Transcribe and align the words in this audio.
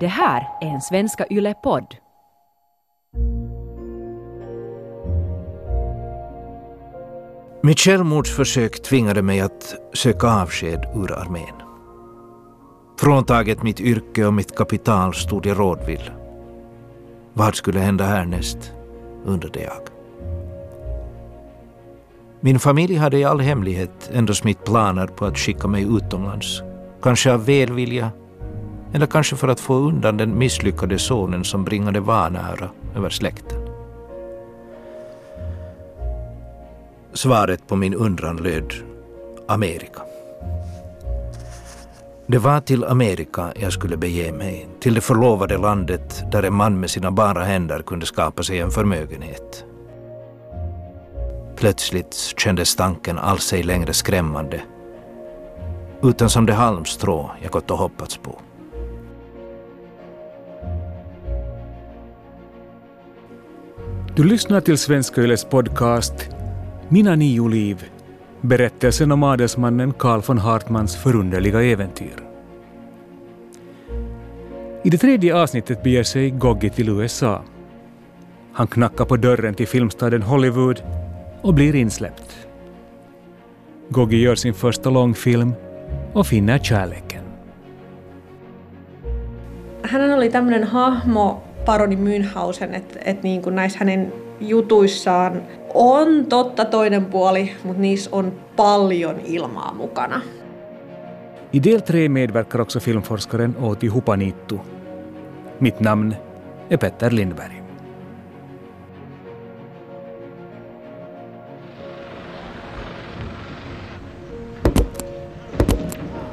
Det 0.00 0.06
här 0.06 0.48
är 0.60 0.66
en 0.66 0.80
Svenska 0.80 1.26
Yle-podd. 1.30 1.96
Mitt 7.62 7.78
självmordsförsök 7.78 8.82
tvingade 8.82 9.22
mig 9.22 9.40
att 9.40 9.74
söka 9.94 10.26
avsked 10.26 10.84
ur 10.94 11.12
armén. 11.12 11.54
Fråntaget 13.00 13.62
mitt 13.62 13.80
yrke 13.80 14.26
och 14.26 14.34
mitt 14.34 14.56
kapital 14.56 15.14
stod 15.14 15.46
jag 15.46 15.58
rådvill. 15.58 16.10
Vad 17.32 17.54
skulle 17.54 17.80
hända 17.80 18.04
härnäst, 18.04 18.72
undrade 19.24 19.62
jag. 19.62 19.82
Min 22.40 22.58
familj 22.58 22.96
hade 22.96 23.18
i 23.18 23.24
all 23.24 23.40
hemlighet 23.40 24.10
ändå 24.12 24.34
smitt 24.34 24.64
planer 24.64 25.06
på 25.06 25.24
att 25.26 25.38
skicka 25.38 25.68
mig 25.68 25.82
utomlands. 25.82 26.62
Kanske 27.02 27.32
av 27.32 27.46
välvilja, 27.46 28.10
eller 28.92 29.06
kanske 29.06 29.36
för 29.36 29.48
att 29.48 29.60
få 29.60 29.74
undan 29.74 30.16
den 30.16 30.38
misslyckade 30.38 30.98
sonen 30.98 31.44
som 31.44 31.64
bringade 31.64 32.00
vanära 32.00 32.70
över 32.96 33.10
släkten. 33.10 33.58
Svaret 37.12 37.68
på 37.68 37.76
min 37.76 37.94
undran 37.94 38.36
löd 38.36 38.74
Amerika. 39.48 40.02
Det 42.26 42.38
var 42.38 42.60
till 42.60 42.84
Amerika 42.84 43.52
jag 43.56 43.72
skulle 43.72 43.96
bege 43.96 44.32
mig, 44.32 44.68
till 44.80 44.94
det 44.94 45.00
förlovade 45.00 45.58
landet 45.58 46.22
där 46.32 46.42
en 46.42 46.54
man 46.54 46.80
med 46.80 46.90
sina 46.90 47.10
bara 47.10 47.44
händer 47.44 47.82
kunde 47.82 48.06
skapa 48.06 48.42
sig 48.42 48.58
en 48.58 48.70
förmögenhet. 48.70 49.64
Plötsligt 51.56 52.34
kändes 52.36 52.76
tanken 52.76 53.18
alls 53.18 53.52
ej 53.52 53.62
längre 53.62 53.92
skrämmande, 53.92 54.60
utan 56.02 56.30
som 56.30 56.46
det 56.46 56.54
halmstrå 56.54 57.30
jag 57.42 57.52
gått 57.52 57.70
och 57.70 57.78
hoppats 57.78 58.16
på. 58.16 58.38
Du 64.16 64.24
lyssnar 64.24 64.60
till 64.60 64.78
Svenska 64.78 65.22
Yles 65.22 65.44
podcast 65.44 66.28
Mina 66.88 67.14
nio 67.14 67.48
liv, 67.48 67.90
berättelsen 68.40 69.12
om 69.12 69.22
adelsmannen 69.22 69.92
Karl 69.92 70.20
von 70.26 70.38
Hartmans 70.38 70.96
förunderliga 70.96 71.62
äventyr. 71.62 72.24
I 74.84 74.90
det 74.90 74.98
tredje 74.98 75.36
avsnittet 75.36 75.82
beger 75.82 76.02
sig 76.02 76.30
Goggi 76.30 76.70
till 76.70 76.88
USA. 76.88 77.42
Han 78.52 78.66
knackar 78.66 79.04
på 79.04 79.16
dörren 79.16 79.54
till 79.54 79.68
filmstaden 79.68 80.22
Hollywood 80.22 80.82
och 81.42 81.54
blir 81.54 81.74
insläppt. 81.74 82.46
Goggi 83.88 84.16
gör 84.16 84.34
sin 84.34 84.54
första 84.54 84.90
långfilm 84.90 85.52
och 86.12 86.26
finner 86.26 86.58
kärleken. 86.58 87.24
Hän 89.82 90.12
oli 90.12 90.30
tämmöinen 90.30 90.64
hahmo, 90.64 91.42
paroni 91.70 91.96
Münchhausen, 91.96 92.74
että 92.74 92.98
et 93.04 93.22
niin 93.22 93.42
kuin 93.42 93.54
näissä 93.54 93.78
hänen 93.78 94.12
jutuissaan 94.40 95.42
on 95.74 96.26
totta 96.26 96.64
toinen 96.64 97.04
puoli, 97.04 97.52
mutta 97.64 97.80
niissä 97.80 98.10
on 98.12 98.32
paljon 98.56 99.20
ilmaa 99.24 99.74
mukana. 99.74 100.20
I 101.52 101.62
del 101.62 101.80
tre 101.80 102.08
medverkar 102.08 102.60
också 102.60 102.80
filmforskaren 102.80 103.56
Outi 103.60 103.86
Hupaniittu. 103.86 104.60
Mitt 105.60 105.80
namn 105.80 106.16
är 106.70 106.78
Petter 106.78 107.14
Lindberg. 107.14 107.62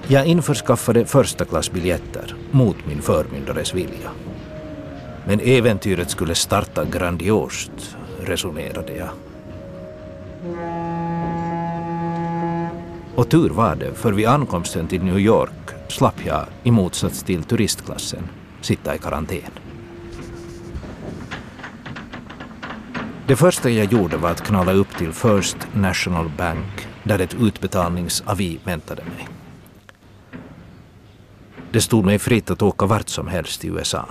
Jag 0.10 0.26
införskaffade 0.26 1.06
första 1.06 1.46
klassbiljetter 1.46 2.36
mot 2.52 2.86
min 2.86 3.02
förmyndares 3.02 3.76
vilja. 3.76 4.27
Men 5.28 5.40
äventyret 5.40 6.10
skulle 6.10 6.36
starta 6.36 6.86
grandiost, 6.86 7.98
resonerade 8.20 8.96
jag. 8.96 9.10
Och 13.16 13.30
tur 13.30 13.50
var 13.50 13.76
det, 13.76 13.94
för 13.94 14.14
vid 14.14 14.28
ankomsten 14.28 14.88
till 14.88 15.04
New 15.04 15.20
York 15.20 15.52
slapp 15.88 16.26
jag, 16.26 16.46
i 16.64 16.72
motsats 16.72 17.24
till 17.24 17.44
turistklassen, 17.44 18.24
sitta 18.62 18.96
i 18.96 19.00
karantän. 19.00 19.52
Det 23.28 23.36
första 23.36 23.70
jag 23.70 23.94
gjorde 23.94 24.18
var 24.18 24.30
att 24.30 24.42
knalla 24.42 24.72
upp 24.72 24.98
till 24.98 25.14
First 25.14 25.58
National 25.74 26.30
Bank 26.38 26.88
där 27.04 27.20
ett 27.20 27.36
utbetalningsavi 27.40 28.60
väntade 28.64 29.04
mig. 29.04 29.28
Det 31.72 31.82
stod 31.82 32.06
mig 32.06 32.20
fritt 32.20 32.52
att 32.52 32.62
åka 32.62 32.86
vart 32.86 33.10
som 33.10 33.28
helst 33.28 33.66
i 33.66 33.68
USA. 33.68 34.06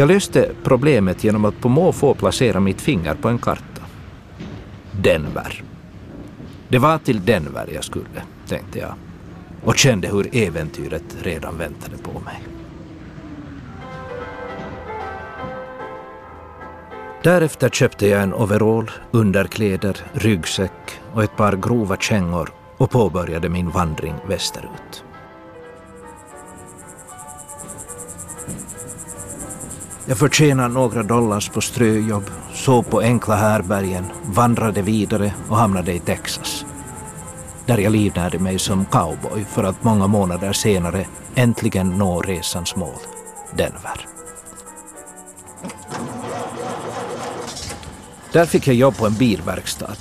Jag 0.00 0.08
löste 0.08 0.50
problemet 0.62 1.24
genom 1.24 1.44
att 1.44 1.60
på 1.60 1.68
måfå 1.68 2.14
placera 2.14 2.60
mitt 2.60 2.80
finger 2.80 3.14
på 3.14 3.28
en 3.28 3.38
karta. 3.38 3.82
Denver. 5.02 5.62
Det 6.68 6.78
var 6.78 6.98
till 6.98 7.24
Denver 7.24 7.68
jag 7.74 7.84
skulle, 7.84 8.22
tänkte 8.48 8.78
jag 8.78 8.94
och 9.64 9.76
kände 9.76 10.08
hur 10.08 10.36
äventyret 10.36 11.16
redan 11.22 11.58
väntade 11.58 11.96
på 11.96 12.12
mig. 12.12 12.42
Därefter 17.22 17.68
köpte 17.68 18.08
jag 18.08 18.22
en 18.22 18.34
overall, 18.34 18.90
underkläder, 19.10 19.96
ryggsäck 20.12 21.00
och 21.12 21.24
ett 21.24 21.36
par 21.36 21.56
grova 21.56 21.96
kängor 21.96 22.52
och 22.76 22.90
påbörjade 22.90 23.48
min 23.48 23.70
vandring 23.70 24.14
västerut. 24.28 25.04
Jag 30.10 30.18
förtjänade 30.18 30.74
några 30.74 31.02
dollars 31.02 31.48
på 31.48 31.60
ströjobb, 31.60 32.30
sov 32.54 32.82
på 32.82 33.00
enkla 33.00 33.34
härbergen, 33.34 34.04
vandrade 34.24 34.82
vidare 34.82 35.34
och 35.48 35.56
hamnade 35.56 35.92
i 35.92 35.98
Texas. 35.98 36.64
Där 37.66 37.78
jag 37.78 37.92
livnärde 37.92 38.38
mig 38.38 38.58
som 38.58 38.84
cowboy 38.84 39.44
för 39.44 39.64
att 39.64 39.84
många 39.84 40.06
månader 40.06 40.52
senare 40.52 41.06
äntligen 41.34 41.88
nå 41.98 42.20
resans 42.20 42.76
mål, 42.76 42.98
Denver. 43.56 44.06
Där 48.32 48.46
fick 48.46 48.66
jag 48.66 48.76
jobb 48.76 48.96
på 48.96 49.06
en 49.06 49.14
bilverkstad. 49.14 49.96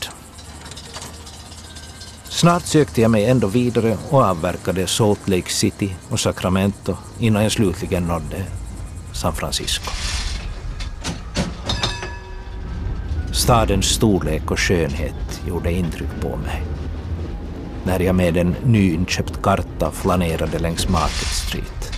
Snart 2.23 2.63
sökte 2.63 3.01
jag 3.01 3.11
mig 3.11 3.25
ändå 3.25 3.47
vidare 3.47 3.97
och 4.09 4.21
avverkade 4.21 4.87
Salt 4.87 5.27
Lake 5.27 5.49
City 5.49 5.95
och 6.09 6.19
Sacramento 6.19 6.97
innan 7.19 7.43
jag 7.43 7.51
slutligen 7.51 8.03
nådde 8.03 8.45
San 9.19 9.34
Francisco. 9.34 9.91
Stadens 13.31 13.85
storlek 13.85 14.52
och 14.52 14.59
skönhet 14.59 15.41
gjorde 15.47 15.72
intryck 15.72 16.22
på 16.22 16.35
mig. 16.35 16.63
När 17.84 18.00
jag 18.00 18.16
med 18.16 18.38
en 18.38 18.56
nyinköpt 18.66 19.41
karta 19.41 19.91
flanerade 19.91 20.59
längs 20.59 20.90
Market 20.90 21.28
Street. 21.28 21.91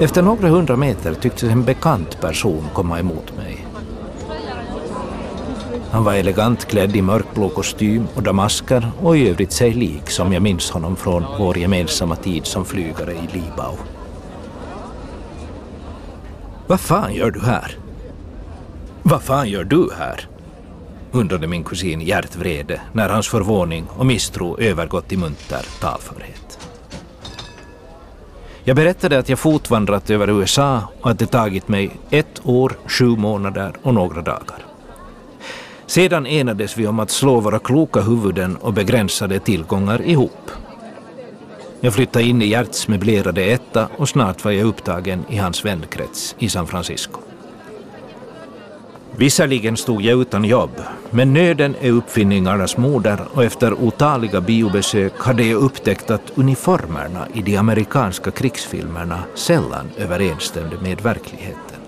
Efter 0.00 0.22
några 0.22 0.48
hundra 0.48 0.76
meter 0.76 1.14
tycktes 1.14 1.50
en 1.50 1.64
bekant 1.64 2.20
person 2.20 2.64
komma 2.72 2.98
emot 2.98 3.36
mig. 3.36 3.66
Han 5.90 6.04
var 6.04 6.14
elegant 6.14 6.64
klädd 6.64 6.96
i 6.96 7.02
mörkblå 7.38 7.56
kostym 7.56 8.06
och 8.16 8.22
damasker 8.22 8.90
och 9.02 9.16
i 9.16 9.28
övrigt 9.28 9.52
sig 9.52 9.72
lik 9.72 10.10
som 10.10 10.32
jag 10.32 10.42
minns 10.42 10.70
honom 10.70 10.96
från 10.96 11.24
vår 11.38 11.58
gemensamma 11.58 12.16
tid 12.16 12.46
som 12.46 12.64
flygare 12.64 13.12
i 13.12 13.28
Libau. 13.32 13.76
Vad 16.66 16.80
fan 16.80 17.14
gör 17.14 17.30
du 17.30 17.40
här? 17.40 17.78
Vad 19.02 19.22
fan 19.22 19.48
gör 19.48 19.64
du 19.64 19.88
här? 19.98 20.28
undrade 21.12 21.46
min 21.46 21.64
kusin 21.64 22.00
Gert 22.00 22.36
Vrede 22.36 22.80
när 22.92 23.08
hans 23.08 23.28
förvåning 23.28 23.86
och 23.96 24.06
misstro 24.06 24.58
övergått 24.58 25.12
i 25.12 25.16
munter 25.16 25.66
talförhet. 25.80 26.58
Jag 28.64 28.76
berättade 28.76 29.18
att 29.18 29.28
jag 29.28 29.38
fotvandrat 29.38 30.10
över 30.10 30.30
USA 30.30 30.82
och 31.00 31.10
att 31.10 31.18
det 31.18 31.26
tagit 31.26 31.68
mig 31.68 31.90
ett 32.10 32.40
år, 32.44 32.78
sju 32.86 33.06
månader 33.08 33.72
och 33.82 33.94
några 33.94 34.22
dagar. 34.22 34.67
Sedan 35.98 36.26
enades 36.26 36.78
vi 36.78 36.86
om 36.86 37.00
att 37.00 37.10
slå 37.10 37.40
våra 37.40 37.58
kloka 37.58 38.00
huvuden 38.00 38.56
och 38.56 38.72
begränsade 38.72 39.38
tillgångar 39.38 40.02
ihop. 40.02 40.50
Jag 41.80 41.94
flyttade 41.94 42.24
in 42.24 42.42
i 42.42 42.46
Gerts 42.46 42.88
möblerade 42.88 43.44
etta 43.44 43.88
och 43.96 44.08
snart 44.08 44.44
var 44.44 44.52
jag 44.52 44.66
upptagen 44.66 45.24
i 45.28 45.36
hans 45.36 45.64
vänkrets 45.64 46.36
i 46.38 46.48
San 46.48 46.66
Francisco. 46.66 47.20
Visserligen 49.16 49.76
stod 49.76 50.02
jag 50.02 50.20
utan 50.20 50.44
jobb, 50.44 50.82
men 51.10 51.34
nöden 51.34 51.74
är 51.80 51.90
uppfinningarnas 51.90 52.76
moder 52.76 53.20
och 53.34 53.44
efter 53.44 53.74
otaliga 53.74 54.40
biobesök 54.40 55.12
hade 55.18 55.44
jag 55.44 55.62
upptäckt 55.62 56.10
att 56.10 56.32
uniformerna 56.34 57.28
i 57.34 57.42
de 57.42 57.56
amerikanska 57.56 58.30
krigsfilmerna 58.30 59.22
sällan 59.34 59.90
överensstämde 59.96 60.76
med 60.82 61.00
verkligheten. 61.00 61.80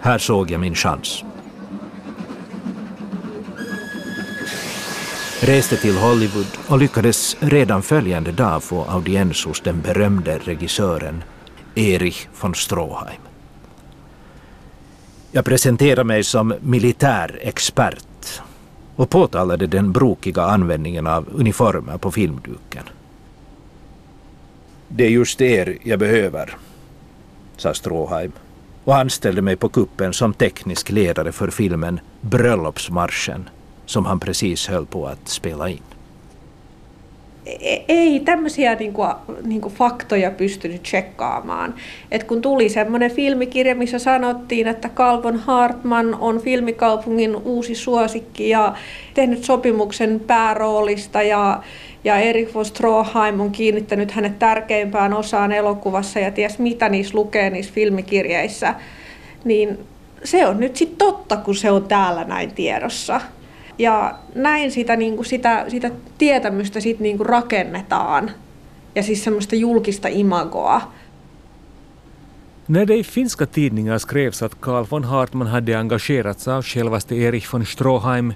Här 0.00 0.18
såg 0.18 0.50
jag 0.50 0.60
min 0.60 0.74
chans. 0.74 1.24
Reste 5.40 5.76
till 5.76 5.96
Hollywood 5.96 6.46
och 6.68 6.78
lyckades 6.78 7.36
redan 7.40 7.82
följande 7.82 8.32
dag 8.32 8.62
få 8.62 8.84
audiens 8.84 9.44
hos 9.44 9.60
den 9.60 9.80
berömde 9.80 10.38
regissören 10.38 11.24
Erich 11.74 12.28
von 12.40 12.54
Stroheim. 12.54 13.20
Jag 15.32 15.44
presenterade 15.44 16.04
mig 16.04 16.24
som 16.24 16.54
militärexpert 16.60 18.42
och 18.96 19.10
påtalade 19.10 19.66
den 19.66 19.92
brokiga 19.92 20.42
användningen 20.42 21.06
av 21.06 21.28
uniformer 21.34 21.98
på 21.98 22.10
filmduken. 22.10 22.84
Det 24.88 25.04
är 25.04 25.10
just 25.10 25.40
er 25.40 25.78
jag 25.82 25.98
behöver, 25.98 26.56
sa 27.56 27.74
Stroheim 27.74 28.32
och 28.84 28.96
anställde 28.96 29.42
mig 29.42 29.56
på 29.56 29.68
kuppen 29.68 30.12
som 30.12 30.34
teknisk 30.34 30.90
ledare 30.90 31.32
för 31.32 31.50
filmen 31.50 32.00
Bröllopsmarschen 32.20 33.48
som 33.88 34.06
han 34.06 34.20
precis 34.20 34.68
höll 34.68 34.86
på 34.86 35.06
att 35.06 35.28
spela 35.28 35.66
in. 35.66 35.82
Ei 37.88 38.20
tämmöisiä 38.20 38.74
niinku, 38.74 39.02
niinku 39.44 39.68
faktoja 39.68 40.30
pystynyt 40.30 40.82
tsekkaamaan. 40.82 41.74
Et 42.10 42.24
kun 42.24 42.42
tuli 42.42 42.68
semmoinen 42.68 43.10
filmikirja, 43.10 43.74
missä 43.74 43.98
sanottiin, 43.98 44.68
että 44.68 44.88
Calvin 44.88 45.36
Hartman 45.36 46.14
on 46.14 46.40
filmikaupungin 46.40 47.36
uusi 47.36 47.74
suosikki 47.74 48.48
ja 48.48 48.74
tehnyt 49.14 49.44
sopimuksen 49.44 50.20
pääroolista 50.26 51.22
ja, 51.22 51.62
ja 52.04 52.18
Erik 52.18 52.54
von 52.54 52.64
Stroheim 52.64 53.40
on 53.40 53.50
kiinnittänyt 53.50 54.10
hänet 54.10 54.38
tärkeimpään 54.38 55.14
osaan 55.14 55.52
elokuvassa 55.52 56.18
ja 56.18 56.30
ties 56.30 56.58
mitä 56.58 56.88
niissä 56.88 57.18
lukee 57.18 57.50
niissä 57.50 57.72
filmikirjeissä, 57.74 58.74
niin 59.44 59.78
se 60.24 60.46
on 60.46 60.60
nyt 60.60 60.76
sitten 60.76 60.98
totta, 60.98 61.36
kun 61.36 61.54
se 61.54 61.70
on 61.70 61.84
täällä 61.84 62.24
näin 62.24 62.54
tiedossa. 62.54 63.20
Ja 63.78 64.18
näin 64.34 64.70
sitä, 64.70 64.96
niin 64.96 65.16
kuin 65.16 65.26
sitä, 65.26 65.64
sitä 65.68 65.90
tietämystä 66.18 66.80
sit 66.80 67.00
niin 67.00 67.16
kuin 67.16 67.26
rakennetaan 67.26 68.30
ja 68.94 69.02
siis 69.02 69.24
semmoista 69.24 69.56
julkista 69.56 70.08
imagoa. 70.08 70.92
När 72.68 72.86
det 72.86 72.96
i 72.96 73.02
finska 73.02 73.46
tidningar 73.46 73.98
skrevs 73.98 74.42
att 74.42 74.60
Karl 74.60 74.84
von 74.90 75.04
Hartmann 75.04 75.48
hade 75.48 75.78
engagerats 75.78 76.48
av 76.48 76.62
självaste 76.62 77.14
Erich 77.14 77.52
von 77.52 77.66
Stroheim 77.66 78.32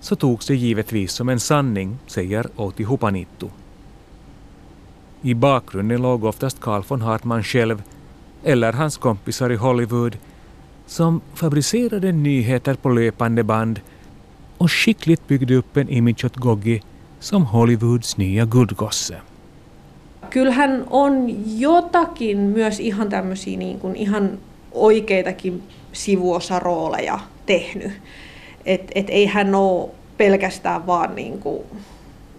så 0.00 0.16
togs 0.16 0.46
det 0.46 0.56
givetvis 0.56 1.12
som 1.12 1.28
en 1.28 1.40
sanning, 1.40 1.98
säger 2.06 2.46
Outi 2.56 2.84
Hupanittu. 2.84 3.50
I 5.22 5.34
bakgrunden 5.34 6.02
låg 6.02 6.24
oftast 6.24 6.60
Karl 6.60 6.82
von 6.88 7.02
Hartmann 7.02 7.42
själv 7.42 7.82
eller 8.44 8.72
hans 8.72 8.96
kompisar 8.96 9.52
i 9.52 9.56
Hollywood 9.56 10.16
som 10.86 11.20
fabricerade 11.34 12.12
nyheter 12.12 12.74
på 12.74 12.88
löpande 12.88 13.42
band 13.42 13.80
och 14.60 14.70
skickligt 14.70 15.28
byggde 15.28 15.56
upp 15.56 15.76
en 15.76 15.88
image 15.88 16.24
åt 16.24 16.36
Goggi 16.36 16.82
som 17.20 17.46
Hollywoods 17.46 18.16
nya 18.16 18.46
guldgosse. 18.46 19.20
Kyllähän 20.30 20.84
on 20.90 21.36
jotakin 21.58 22.38
myös 22.38 22.80
ihan 22.80 23.08
tämmöisiä 23.08 23.58
niin 23.58 23.80
kuin 23.80 23.96
ihan 23.96 24.38
oikeitakin 24.72 25.62
sivuosarooleja 25.92 27.18
tehnyt. 27.46 27.92
Et, 28.64 28.92
et 28.94 29.10
ei 29.10 29.26
hän 29.26 29.54
ole 29.54 29.90
pelkästään 30.16 30.86
vaan 30.86 31.14
niin 31.14 31.38
kuin 31.38 31.62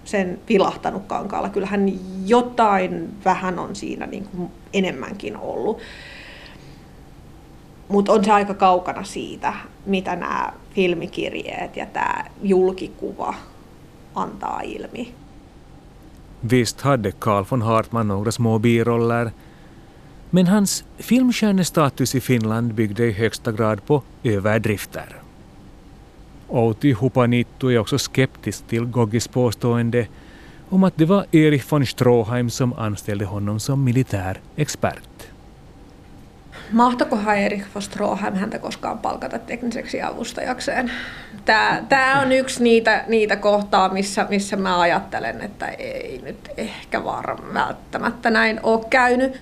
sen 0.05 0.39
vilahtanut 0.49 1.03
kankaalla. 1.07 1.49
Kyllähän 1.49 1.93
jotain 2.25 3.09
vähän 3.25 3.59
on 3.59 3.75
siinä 3.75 4.05
niin 4.05 4.25
kuin 4.25 4.51
enemmänkin 4.73 5.37
ollut. 5.37 5.79
Mutta 7.91 8.11
on 8.11 8.25
se 8.25 8.31
aika 8.31 8.53
kaukana 8.53 9.03
siitä, 9.03 9.53
mitä 9.85 10.15
nämä 10.15 10.53
filmikirjeet 10.75 11.75
ja 11.75 11.85
tämä 11.85 12.25
julkikuva 12.43 13.35
antaa 14.15 14.61
ilmi. 14.61 15.13
Visst 16.49 16.81
hade 16.81 17.11
Carl 17.11 17.45
von 17.51 17.61
Hartman 17.61 18.07
några 18.07 18.31
små 18.31 18.59
biroller, 18.59 19.29
men 20.31 20.47
hans 20.47 20.85
filmstjärnestatus 20.97 22.15
i 22.15 22.19
Finland 22.19 22.73
byggde 22.73 23.07
i 23.07 23.11
högsta 23.11 23.51
grad 23.51 23.79
på 23.85 24.03
överdrifter. 24.23 25.15
Outi 26.47 26.91
Hupanittu 26.91 27.73
är 27.73 27.79
också 27.79 27.97
skeptisk 27.97 28.67
till 28.67 28.85
Goggis 28.85 29.27
påstående 29.27 30.07
om 30.69 30.83
att 30.83 30.97
det 30.97 31.05
var 31.05 31.25
Erich 31.31 31.71
von 31.71 31.85
Stroheim 31.85 32.49
som 32.49 32.73
anställde 32.73 33.25
honom 33.25 33.59
som 33.59 33.83
militär 33.83 34.39
expert. 34.55 35.10
Mahtokohan 36.71 37.37
Erik 37.37 37.63
Stroheim 37.79 38.35
häntä 38.35 38.59
koskaan 38.59 38.99
palkata 38.99 39.39
tekniseksi 39.39 40.01
avustajakseen? 40.01 40.91
Tämä, 41.45 41.83
tämä 41.89 42.21
on 42.21 42.31
yksi 42.31 42.63
niitä, 42.63 43.03
niitä 43.07 43.35
kohtaa, 43.35 43.89
missä, 43.89 44.25
missä 44.29 44.55
mä 44.55 44.79
ajattelen, 44.79 45.41
että 45.41 45.67
ei 45.67 46.21
nyt 46.23 46.49
ehkä 46.57 47.03
varmaan 47.03 47.53
välttämättä 47.53 48.29
näin 48.29 48.59
ole 48.63 48.85
käynyt. 48.89 49.41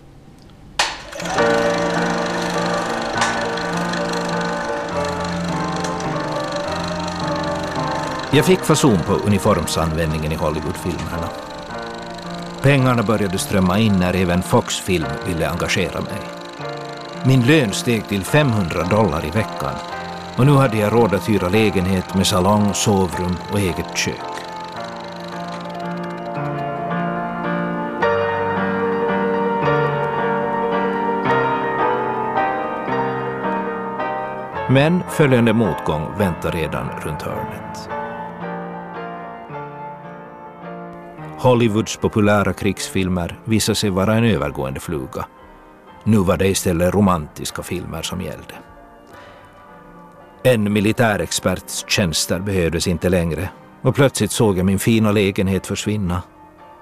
Jag 8.33 8.45
fick 8.45 8.63
fason 8.63 8.99
på 9.01 9.13
uniformsanvändningen 9.13 10.31
i 10.31 10.35
Hollywoodfilmerna. 10.35 11.29
Pengarna 12.61 13.03
började 13.03 13.37
strömma 13.37 13.77
in 13.77 13.99
när 13.99 14.15
även 14.15 14.41
Fox 14.41 14.81
Film 14.81 15.07
ville 15.25 15.47
engagera 15.47 16.01
mig. 16.01 16.38
Min 17.25 17.41
lön 17.41 17.71
steg 17.71 18.07
till 18.07 18.23
500 18.23 18.83
dollar 18.83 19.25
i 19.25 19.29
veckan 19.29 19.73
och 20.37 20.45
nu 20.45 20.51
hade 20.51 20.77
jag 20.77 20.93
råd 20.93 21.13
att 21.13 21.29
hyra 21.29 21.49
lägenhet 21.49 22.15
med 22.15 22.27
salong, 22.27 22.73
sovrum 22.73 23.35
och 23.51 23.59
eget 23.59 23.97
kök. 23.97 24.15
Men 34.69 35.03
följande 35.09 35.53
motgång 35.53 36.17
väntar 36.17 36.51
redan 36.51 36.89
runt 37.03 37.21
hörnet. 37.21 37.89
Hollywoods 41.39 41.97
populära 41.97 42.53
krigsfilmer 42.53 43.39
visar 43.45 43.73
sig 43.73 43.89
vara 43.89 44.15
en 44.15 44.23
övergående 44.23 44.79
fluga. 44.79 45.25
Nu 46.03 46.17
var 46.17 46.37
det 46.37 46.47
istället 46.47 46.93
romantiska 46.93 47.63
filmer 47.63 48.01
som 48.01 48.21
gällde. 48.21 48.53
En 50.43 50.73
militärexperts 50.73 51.85
tjänster 51.87 52.39
behövdes 52.39 52.87
inte 52.87 53.09
längre 53.09 53.49
och 53.81 53.95
plötsligt 53.95 54.31
såg 54.31 54.57
jag 54.57 54.65
min 54.65 54.79
fina 54.79 55.11
lägenhet 55.11 55.67
försvinna, 55.67 56.23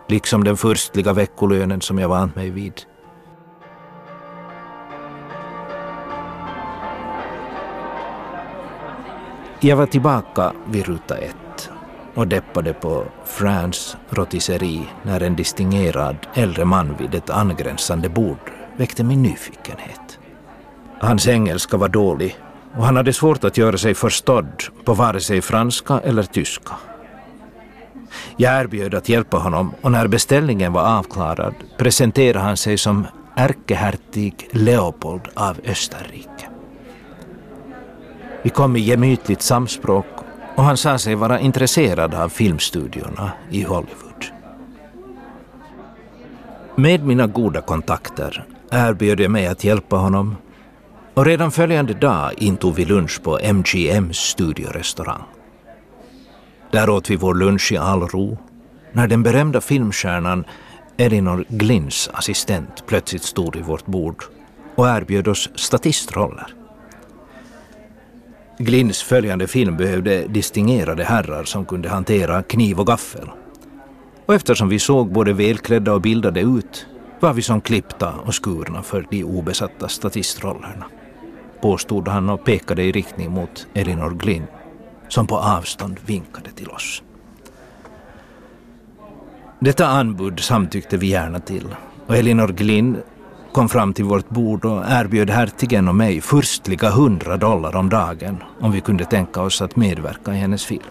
liksom 0.08 0.44
den 0.44 0.58
furstliga 0.58 1.14
veckolönen 1.14 1.82
som 1.82 2.00
jag 2.00 2.10
vant 2.10 2.36
mig 2.36 2.50
vid. 2.50 2.82
Jag 9.60 9.76
var 9.76 9.86
tillbaka 9.86 10.54
vid 10.68 10.86
ruta 10.86 11.18
ett 11.18 11.70
och 12.16 12.28
deppade 12.28 12.74
på 12.74 13.06
France 13.26 13.98
rotisserie 14.10 14.86
när 15.04 15.24
en 15.24 15.36
distingerad 15.36 16.18
äldre 16.34 16.66
man 16.66 16.96
vid 17.00 17.16
ett 17.16 17.30
angränsande 17.30 18.10
bord 18.10 18.57
väckte 18.78 19.04
min 19.04 19.22
nyfikenhet. 19.22 20.20
Hans 21.00 21.28
engelska 21.28 21.78
var 21.78 21.90
dålig 21.90 22.36
och 22.78 22.86
han 22.86 22.96
hade 22.96 23.14
svårt 23.14 23.44
att 23.44 23.58
göra 23.58 23.78
sig 23.78 23.94
förstådd 23.94 24.64
på 24.86 24.94
vare 24.94 25.20
sig 25.20 25.42
franska 25.42 26.00
eller 26.00 26.24
tyska. 26.24 26.76
Jag 28.38 28.62
erbjöd 28.62 28.94
att 28.94 29.10
hjälpa 29.10 29.38
honom 29.38 29.74
och 29.82 29.92
när 29.92 30.08
beställningen 30.08 30.74
var 30.74 30.98
avklarad 30.98 31.54
presenterade 31.78 32.40
han 32.40 32.58
sig 32.58 32.78
som 32.78 33.08
ärkehertig 33.36 34.50
Leopold 34.52 35.22
av 35.34 35.60
Österrike. 35.66 36.50
Vi 38.42 38.50
kom 38.50 38.76
i 38.76 38.80
gemytligt 38.80 39.42
samspråk 39.42 40.06
och 40.56 40.64
han 40.64 40.78
sa 40.78 40.98
sig 40.98 41.16
vara 41.16 41.40
intresserad 41.40 42.14
av 42.14 42.30
filmstudiorna 42.30 43.32
i 43.50 43.64
Hollywood. 43.64 44.26
Med 46.76 47.06
mina 47.06 47.28
goda 47.28 47.62
kontakter 47.62 48.46
erbjöd 48.72 49.20
jag 49.20 49.32
mig 49.32 49.48
att 49.48 49.64
hjälpa 49.64 49.96
honom 49.96 50.36
och 51.14 51.26
redan 51.26 51.52
följande 51.52 51.94
dag 51.94 52.34
intog 52.38 52.76
vi 52.76 52.86
lunch 52.86 53.24
på 53.24 53.40
MGMs 53.40 54.18
studiorestaurang. 54.18 55.22
Där 56.72 56.90
åt 56.90 57.10
vi 57.10 57.16
vår 57.16 57.36
lunch 57.36 57.72
i 57.72 57.78
all 57.78 58.02
ro 58.02 58.38
när 58.92 59.08
den 59.08 59.24
berömda 59.24 59.62
filmstjärnan 59.62 60.46
Elinor 60.98 61.46
Glins 61.50 62.10
assistent 62.14 62.84
plötsligt 62.88 63.24
stod 63.24 63.56
vid 63.56 63.66
vårt 63.66 63.86
bord 63.86 64.24
och 64.76 64.88
erbjöd 64.88 65.28
oss 65.28 65.50
statistroller. 65.56 66.54
Glins 68.58 69.04
följande 69.04 69.48
film 69.48 69.78
behövde 69.78 70.28
distingerade 70.28 71.04
herrar 71.04 71.44
som 71.44 71.66
kunde 71.66 71.90
hantera 71.90 72.44
kniv 72.44 72.80
och 72.80 72.88
gaffel. 72.88 73.30
Och 74.26 74.36
eftersom 74.36 74.70
vi 74.70 74.80
såg 74.80 75.12
både 75.12 75.34
välklädda 75.34 75.94
och 75.94 76.02
bildade 76.02 76.42
ut 76.42 76.88
var 77.20 77.34
vi 77.34 77.42
som 77.42 77.62
klippta 77.62 78.14
och 78.14 78.36
skurna 78.36 78.84
för 78.84 79.08
de 79.10 79.24
obesatta 79.24 79.88
statistrollerna, 79.88 80.86
påstod 81.62 82.08
han 82.08 82.30
och 82.30 82.44
pekade 82.44 82.84
i 82.84 82.92
riktning 82.92 83.32
mot 83.32 83.68
Elinor 83.74 84.10
Glynn, 84.10 84.48
som 85.08 85.28
på 85.28 85.38
avstånd 85.38 86.00
vinkade 86.06 86.52
till 86.52 86.70
oss. 86.70 87.04
Detta 89.60 89.88
anbud 89.88 90.40
samtyckte 90.40 90.98
vi 90.98 91.08
gärna 91.08 91.40
till 91.40 91.76
och 92.08 92.16
Elinor 92.16 92.48
Glynn 92.48 92.98
kom 93.52 93.70
fram 93.70 93.94
till 93.94 94.06
vårt 94.06 94.30
bord 94.30 94.66
och 94.66 94.84
erbjöd 94.88 95.30
hertigen 95.30 95.88
och 95.88 95.96
mig 95.96 96.22
furstliga 96.22 96.90
hundra 96.90 97.38
dollar 97.38 97.76
om 97.76 97.90
dagen 97.90 98.44
om 98.60 98.72
vi 98.72 98.82
kunde 98.82 99.06
tänka 99.06 99.42
oss 99.42 99.62
att 99.62 99.76
medverka 99.76 100.34
i 100.34 100.38
hennes 100.38 100.66
film. 100.66 100.84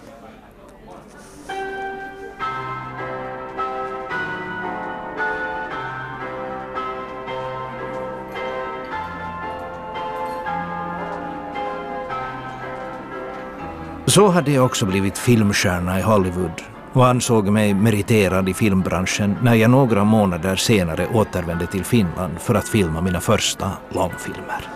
Så 14.09 14.29
hade 14.29 14.53
jag 14.53 14.65
också 14.65 14.87
blivit 14.87 15.19
filmstjärna 15.19 15.99
i 15.99 16.03
Hollywood 16.03 16.63
och 16.93 17.07
ansåg 17.07 17.49
mig 17.49 17.75
meriterad 17.75 18.49
i 18.49 18.55
filmbranschen 18.55 19.37
när 19.43 19.55
jag 19.55 19.71
några 19.71 20.05
månader 20.05 20.57
senare 20.57 21.07
återvände 21.15 21.67
till 21.67 21.85
Finland 21.85 22.41
för 22.41 22.55
att 22.55 22.69
filma 22.69 23.01
mina 23.01 23.21
första 23.21 23.71
långfilmer. 23.91 24.69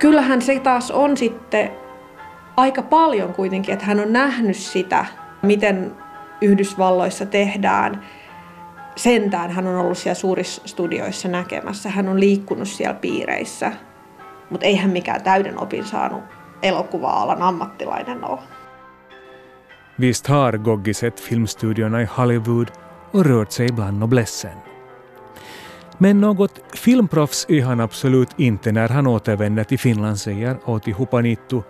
Kyllähän 0.00 0.42
se 0.42 0.58
taas 0.58 0.90
on 0.90 1.16
sitten 1.16 1.68
aika 2.56 2.82
paljon 2.82 3.34
kuitenkin, 3.34 3.74
että 3.74 3.86
hän 3.86 4.00
on 4.00 4.12
nähnyt 4.12 4.56
sitä, 4.56 5.06
miten 5.42 5.92
Yhdysvalloissa 6.42 7.26
tehdään. 7.26 8.00
Sentään 8.96 9.50
hän 9.50 9.66
on 9.66 9.76
ollut 9.76 9.98
siellä 9.98 10.14
suurissa 10.14 10.62
studioissa 10.64 11.28
näkemässä, 11.28 11.90
hän 11.90 12.08
on 12.08 12.20
liikkunut 12.20 12.68
siellä 12.68 12.94
piireissä– 12.94 13.72
mutta 14.52 14.66
eihän 14.66 14.90
mikään 14.90 15.22
täyden 15.22 15.58
opin 15.58 15.84
saanut 15.84 16.22
elokuva-alan 16.62 17.42
ammattilainen 17.42 18.24
ole. 18.24 18.40
Visst 20.00 20.26
har 20.26 20.58
Goggi 20.58 20.94
sett 20.94 21.20
filmstudiorna 21.20 22.00
i 22.00 22.04
Hollywood 22.04 22.68
och 23.12 23.26
rört 23.26 23.50
sig 23.50 23.72
bland 23.72 23.98
noblessen. 23.98 24.58
Men 25.98 26.20
något 26.20 26.60
filmproffs 26.76 27.46
är 27.48 27.64
han 27.64 27.80
absolut 27.80 28.30
inte 28.36 28.72
när 28.72 28.88
han 28.88 29.06
återvänder 29.06 29.64
till 29.64 29.78
Finland, 29.78 30.18
säger 30.18 30.56
Outi 30.64 30.92
Hupanittu 30.92 31.62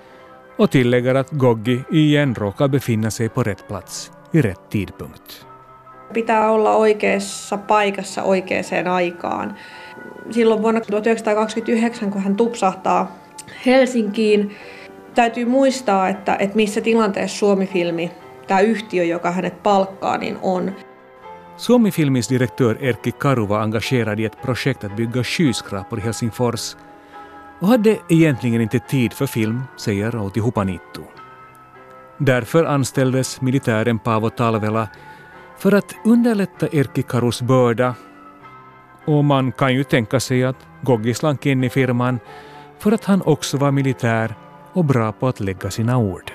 och 0.59 0.71
tillägger 0.71 1.14
att 1.14 1.31
Goggi 1.31 1.83
igen 1.91 2.35
råkar 2.35 2.69
befinna 2.69 3.11
sig 3.11 3.29
på 3.29 3.43
rätt 3.43 3.69
plats 3.69 4.12
i 4.33 4.43
rätt 4.43 4.71
tidpunkt. 4.71 5.47
Pitää 6.12 6.50
olla 6.50 6.76
oikeassa 6.76 7.59
paikassa 7.59 8.23
oikeaan 8.23 8.88
aikaan 8.92 9.57
silloin 10.31 10.62
vuonna 10.62 10.81
1929, 10.81 12.11
kun 12.11 12.23
hän 12.23 12.37
tupsahtaa 12.37 13.16
Helsinkiin, 13.66 14.57
täytyy 15.14 15.45
muistaa, 15.45 16.09
että, 16.09 16.37
että 16.38 16.57
missä 16.57 16.81
tilanteessa 16.81 17.38
Suomi-filmi, 17.38 18.11
tämä 18.47 18.61
yhtiö, 18.61 19.04
joka 19.04 19.31
hänet 19.31 19.62
palkkaa, 19.62 20.19
niin 20.19 20.38
on. 20.42 20.73
Suomi-filmins 21.57 22.31
direktör 22.31 22.76
Erkki 22.81 23.12
Karu 23.12 23.49
var 23.49 23.62
engagerad 23.62 24.19
i 24.19 24.25
ett 24.25 24.40
projekt 24.42 24.85
att 24.85 24.97
bygga 24.97 25.23
skyskrapor 25.23 25.99
i 25.99 26.02
Helsingfors 26.02 26.76
och 27.61 27.69
hade 27.69 27.99
egentligen 28.09 28.61
inte 28.61 28.78
tid 28.78 29.12
för 29.12 29.26
film, 29.26 29.62
säger 29.76 30.16
Outi 30.16 30.40
Hupanittu. 30.40 31.02
Därför 32.19 32.64
anställdes 32.64 33.40
militären 33.40 33.99
Paavo 33.99 34.31
Talvela 34.31 34.88
för 35.62 35.75
att 35.75 35.95
underlätta 36.04 36.66
Erkki 36.73 37.02
Karus 37.02 37.42
börda 37.42 37.95
och 39.07 39.25
man 39.25 39.52
kan 39.52 39.75
ju 39.75 39.85
tänka 39.85 40.21
sig 40.21 40.45
att 40.45 40.57
Goggi 40.83 41.14
slank 41.14 41.47
in 41.47 41.64
i 41.64 41.71
firman 41.71 42.21
för 42.78 42.92
att 42.92 43.04
han 43.04 43.23
också 43.23 43.57
var 43.57 43.71
militär 43.71 44.35
och 44.73 44.85
bra 44.85 45.12
på 45.12 45.28
att 45.28 45.40
lägga 45.40 45.71
sina 45.71 45.99
ord. 45.99 46.31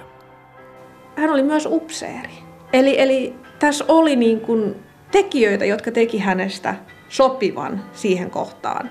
Hän 1.16 1.30
oli 1.30 1.44
myös 1.44 1.66
upseeri. 1.66 2.44
Eli, 2.74 3.00
eli 3.00 3.36
tässä 3.60 3.86
oli 3.88 4.16
niin 4.16 4.40
kuin 4.40 4.76
tekijöitä, 5.12 5.66
jotka 5.66 5.92
teki 5.92 6.18
hänestä 6.18 6.76
sopivan 7.10 7.82
siihen 7.94 8.30
kohtaan. 8.30 8.90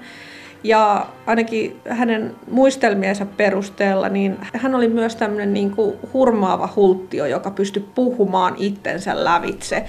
Ja 0.62 1.06
ainakin 1.26 1.80
hänen 1.88 2.34
muistelmiensa 2.50 3.26
perusteella, 3.26 4.08
niin 4.08 4.36
hän 4.52 4.74
oli 4.74 4.88
myös 4.88 5.16
tämmöinen 5.16 5.52
niin 5.52 5.76
kuin 5.76 5.96
hurmaava 6.12 6.68
hulttio, 6.76 7.26
joka 7.26 7.50
pystyi 7.50 7.88
puhumaan 7.94 8.54
itsensä 8.58 9.24
lävitse. 9.24 9.88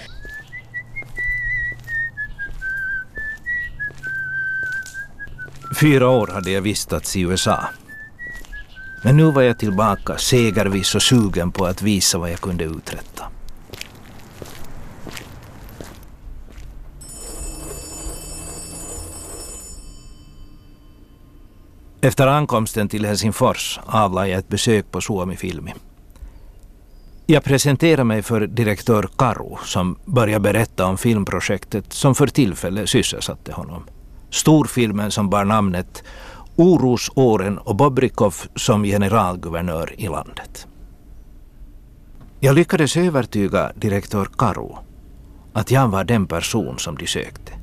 Fyra 5.75 6.09
år 6.09 6.27
hade 6.27 6.51
jag 6.51 6.61
vistats 6.61 7.15
i 7.15 7.21
USA. 7.21 7.59
Men 9.03 9.17
nu 9.17 9.31
var 9.31 9.41
jag 9.41 9.59
tillbaka 9.59 10.17
segerviss 10.17 10.95
och 10.95 11.01
sugen 11.01 11.51
på 11.51 11.65
att 11.65 11.81
visa 11.81 12.17
vad 12.17 12.31
jag 12.31 12.39
kunde 12.39 12.63
uträtta. 12.63 13.23
Efter 22.01 22.27
ankomsten 22.27 22.89
till 22.89 23.05
Helsingfors 23.05 23.79
avlade 23.85 24.27
jag 24.27 24.39
ett 24.39 24.47
besök 24.47 24.91
på 24.91 25.01
Suomi 25.01 25.35
Filmi. 25.35 25.73
Jag 27.25 27.43
presenterade 27.43 28.03
mig 28.03 28.21
för 28.21 28.47
direktör 28.47 29.09
Karu 29.17 29.55
som 29.65 29.99
började 30.05 30.39
berätta 30.39 30.85
om 30.85 30.97
filmprojektet 30.97 31.93
som 31.93 32.15
för 32.15 32.27
tillfället 32.27 32.89
sysselsatte 32.89 33.51
honom 33.53 33.83
storfilmen 34.29 35.11
som 35.11 35.29
bar 35.29 35.45
namnet 35.45 36.03
Orosåren 36.55 37.57
och 37.57 37.75
Bobrikov 37.75 38.35
som 38.55 38.83
generalguvernör 38.83 39.93
i 39.97 40.07
landet. 40.07 40.67
Jag 42.39 42.55
lyckades 42.55 42.97
övertyga 42.97 43.71
direktör 43.75 44.27
Karo 44.37 44.79
att 45.53 45.71
jag 45.71 45.87
var 45.87 46.03
den 46.03 46.27
person 46.27 46.79
som 46.79 46.97
de 46.97 47.07
sökte. 47.07 47.53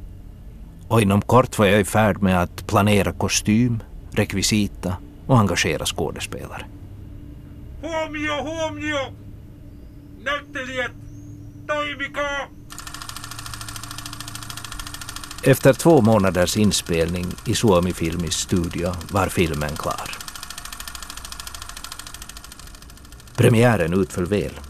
Och 0.88 1.02
inom 1.02 1.22
kort 1.22 1.58
var 1.58 1.66
jag 1.66 1.80
i 1.80 1.84
färd 1.84 2.22
med 2.22 2.42
att 2.42 2.66
planera 2.66 3.12
kostym, 3.12 3.82
rekvisita 4.10 4.96
och 5.26 5.38
engagera 5.38 5.86
skådespelare. 5.86 6.66
Huomio, 7.82 8.42
huomio! 8.42 9.14
Näyttelijät, 10.24 10.92
toimikaa! 11.66 12.63
Efter 15.46 15.72
två 15.72 16.00
månaders 16.00 16.56
inspelning 16.56 17.26
i 17.46 17.54
Suomi 17.54 17.92
Filmis 17.92 18.34
studio 18.34 18.92
var 19.10 19.26
filmen 19.26 19.76
klar. 19.76 20.10
Premiären 23.36 24.00
utföll 24.00 24.26
väl 24.26 24.60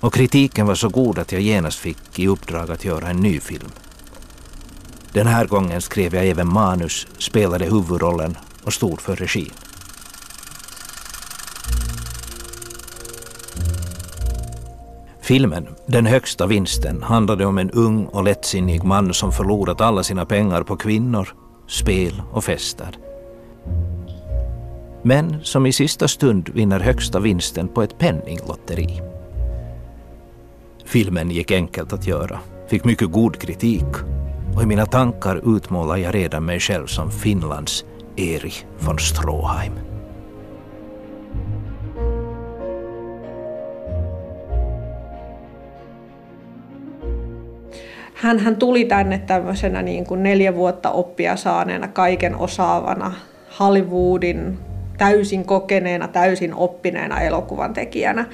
och 0.00 0.14
kritiken 0.14 0.66
var 0.66 0.74
så 0.74 0.88
god 0.88 1.18
att 1.18 1.32
jag 1.32 1.40
genast 1.40 1.78
fick 1.78 2.18
i 2.18 2.28
uppdrag 2.28 2.70
att 2.70 2.84
göra 2.84 3.08
en 3.08 3.16
ny 3.16 3.40
film. 3.40 3.70
Den 5.12 5.26
här 5.26 5.46
gången 5.46 5.82
skrev 5.82 6.14
jag 6.14 6.26
även 6.26 6.52
manus, 6.52 7.06
spelade 7.18 7.64
huvudrollen 7.64 8.36
och 8.64 8.72
stod 8.72 9.00
för 9.00 9.16
regin. 9.16 9.52
Filmen, 15.22 15.68
Den 15.86 16.06
högsta 16.06 16.46
vinsten, 16.46 17.02
handlade 17.02 17.46
om 17.46 17.58
en 17.58 17.70
ung 17.70 18.04
och 18.04 18.24
lättsinnig 18.24 18.84
man 18.84 19.14
som 19.14 19.32
förlorat 19.32 19.80
alla 19.80 20.02
sina 20.02 20.24
pengar 20.24 20.62
på 20.62 20.76
kvinnor, 20.76 21.28
spel 21.66 22.22
och 22.32 22.44
fester. 22.44 22.98
Men 25.02 25.36
som 25.42 25.66
i 25.66 25.72
sista 25.72 26.08
stund 26.08 26.48
vinner 26.48 26.80
högsta 26.80 27.20
vinsten 27.20 27.68
på 27.68 27.82
ett 27.82 27.98
penninglotteri. 27.98 29.00
Filmen 30.84 31.30
gick 31.30 31.50
enkelt 31.50 31.92
att 31.92 32.06
göra, 32.06 32.40
fick 32.68 32.84
mycket 32.84 33.12
god 33.12 33.38
kritik 33.38 33.94
och 34.56 34.62
i 34.62 34.66
mina 34.66 34.86
tankar 34.86 35.56
utmålar 35.56 35.96
jag 35.96 36.14
redan 36.14 36.44
mig 36.44 36.60
själv 36.60 36.86
som 36.86 37.10
Finlands 37.10 37.84
Erich 38.16 38.64
von 38.78 38.98
Stroheim. 38.98 39.91
Hän, 48.22 48.38
hän 48.38 48.56
tuli 48.56 48.84
tänne 48.84 49.18
tämmöisenä 49.18 49.82
niin 49.82 50.06
kuin 50.06 50.22
neljä 50.22 50.54
vuotta 50.54 50.90
oppia 50.90 51.36
saaneena, 51.36 51.88
kaiken 51.88 52.36
osaavana, 52.36 53.14
Hollywoodin 53.60 54.58
täysin 54.98 55.44
kokeneena, 55.44 56.08
täysin 56.08 56.54
oppineena 56.54 57.20
elokuvan 57.20 57.72
tekijänä, 57.72 58.26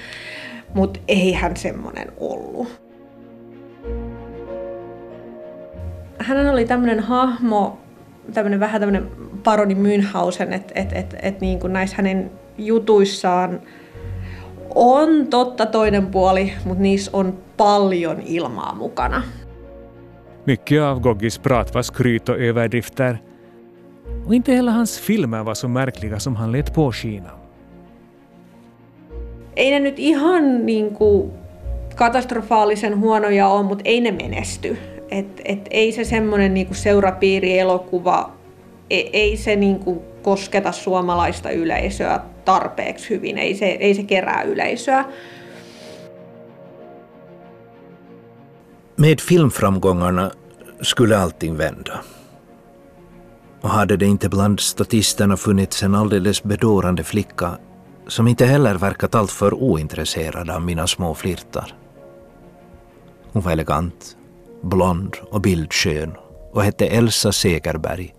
mutta 0.75 1.01
ei 1.09 1.33
hän 1.33 1.57
semmoinen 1.57 2.13
ollut. 2.17 2.81
Hän 6.19 6.49
oli 6.49 6.65
tämmöinen 6.65 7.01
hahmo, 7.01 7.79
tämmöinen 8.35 8.61
vähän 8.61 8.81
tämmöinen 8.81 9.11
paroni 9.45 9.75
Münchhausen, 9.75 10.53
että 10.53 10.73
et, 10.75 10.93
et, 10.93 11.17
et 11.23 11.41
niin 11.41 11.61
kuin 11.61 11.73
näissä 11.73 11.97
hänen 11.97 12.31
jutuissaan 12.59 13.61
on 14.75 15.27
totta 15.27 15.67
toinen 15.67 16.07
puoli, 16.07 16.53
mutta 16.65 16.83
niissä 16.83 17.11
on 17.15 17.39
paljon 17.57 18.21
ilmaa 18.21 18.75
mukana. 18.75 19.23
Mycket 20.49 20.83
av 20.83 21.01
Goggis 21.01 21.39
prat 21.39 21.75
var 21.75 21.83
skryt 21.83 22.29
och 22.29 22.39
överdrifter. 22.39 23.23
Och 24.27 24.35
inte 24.35 24.53
heller 24.53 24.73
hans 24.73 24.99
filmer 24.99 25.43
var 25.43 25.55
så 25.55 25.69
märkliga 25.69 26.21
som 26.21 26.37
han 26.37 26.53
lät 26.53 26.75
påskina. 26.75 27.31
ei 29.57 29.71
ne 29.71 29.81
nyt 29.81 29.99
ihan 29.99 30.67
niin 30.67 30.95
kuin 30.95 31.33
katastrofaalisen 31.97 33.01
huonoja 33.01 33.49
ole, 33.49 33.63
mutta 33.63 33.83
ei 33.85 34.01
ne 34.01 34.13
menesty. 34.13 34.77
Et, 35.11 35.41
et 35.45 35.69
ei 35.71 35.93
se 35.93 36.05
semmoinen 36.05 36.55
niin 36.55 36.75
seurapiirielokuva, 36.75 38.33
ei, 38.91 39.11
ei 39.13 39.37
se 39.37 39.57
niin 39.57 39.79
kuin 39.79 40.01
kosketa 40.23 40.73
suomalaista 40.73 41.51
yleisöä 41.51 42.21
tarpeeksi 42.45 43.11
hyvin, 43.11 43.39
ei 43.39 43.55
se, 43.55 43.67
ei 43.67 43.95
se 43.95 44.03
kerää 44.03 44.43
yleisöä. 44.43 45.05
Med 48.97 49.19
filmframgångarna 49.23 50.31
skulle 50.81 51.19
allting 51.19 51.57
vända. 51.57 52.01
Och 53.61 53.71
hade 53.71 53.97
det 53.97 54.07
inte 54.07 54.29
bland 54.29 54.61
statisterna 54.61 55.37
funnits 55.37 55.83
en 55.83 55.95
alldeles 55.95 56.43
bedårande 56.43 57.05
flicka 57.05 57.59
som 58.07 58.29
inte 58.29 58.47
heller 58.47 58.75
verkat 58.75 59.15
alltför 59.15 59.55
ointresserad 59.55 60.51
av 60.51 60.63
mina 60.63 60.87
små 60.87 61.15
flirtar. 61.15 61.75
Hon 63.33 63.43
var 63.43 63.53
elegant, 63.53 64.17
blond 64.63 65.17
och 65.31 65.41
bildskön 65.41 66.15
och 66.53 66.63
hette 66.63 66.87
Elsa 66.87 67.33
Segerberg. 67.33 68.15